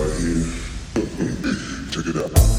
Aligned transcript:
right 0.00 0.18
here. 0.18 0.44
Check 1.90 2.06
it 2.06 2.16
out. 2.16 2.49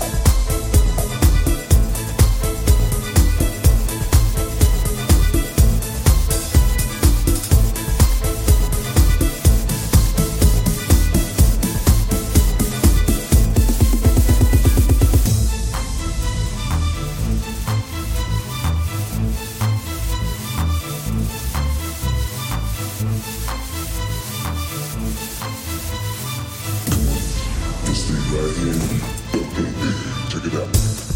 this 27.91 28.09
thing 28.09 28.23
right 28.37 28.55
here. 28.55 29.41
Okay, 29.41 30.29
check 30.29 30.45
it 30.45 30.55
out. 30.55 31.10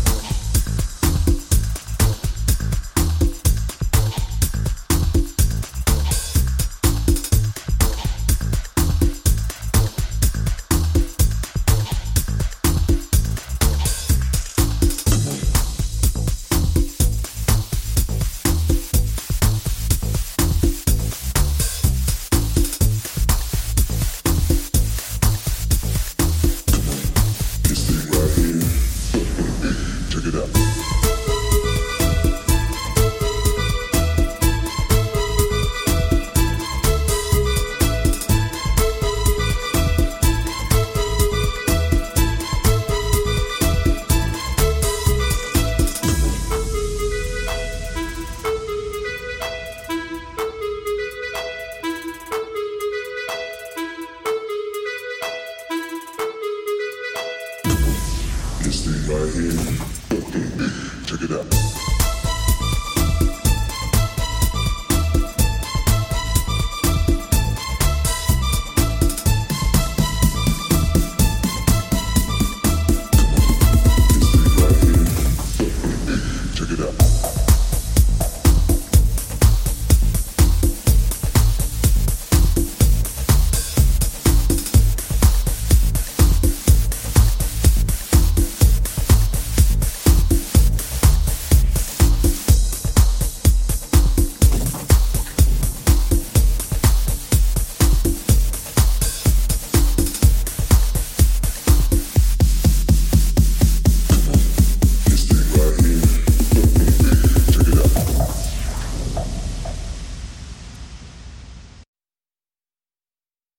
it 61.26 61.32
up. 61.32 61.75